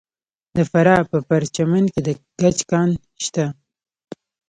د 0.55 0.57
فراه 0.71 1.03
په 1.11 1.17
پرچمن 1.29 1.85
کې 1.93 2.01
د 2.07 2.09
ګچ 2.41 2.57
کان 2.71 2.89
شته. 3.25 3.45